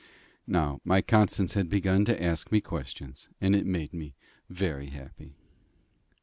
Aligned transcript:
Now 0.47 0.81
my 0.83 1.03
Constance 1.03 1.53
had 1.53 1.69
begun 1.69 2.05
to 2.05 2.19
ask 2.23 2.51
me 2.51 2.59
questions, 2.59 3.29
and 3.39 3.55
it 3.55 3.67
made 3.67 3.93
me 3.93 4.15
very 4.49 4.87
happy. 4.87 5.35